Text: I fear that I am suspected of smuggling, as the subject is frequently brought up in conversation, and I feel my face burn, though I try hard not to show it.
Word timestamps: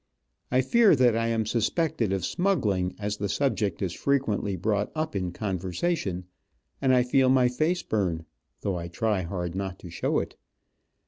I 0.49 0.61
fear 0.61 0.95
that 0.95 1.15
I 1.15 1.27
am 1.27 1.45
suspected 1.45 2.11
of 2.11 2.25
smuggling, 2.25 2.95
as 2.97 3.17
the 3.17 3.29
subject 3.29 3.83
is 3.83 3.93
frequently 3.93 4.55
brought 4.55 4.91
up 4.95 5.15
in 5.15 5.31
conversation, 5.31 6.25
and 6.81 6.91
I 6.91 7.03
feel 7.03 7.29
my 7.29 7.47
face 7.47 7.83
burn, 7.83 8.25
though 8.61 8.77
I 8.77 8.87
try 8.87 9.21
hard 9.21 9.53
not 9.53 9.77
to 9.77 9.91
show 9.91 10.17
it. 10.17 10.37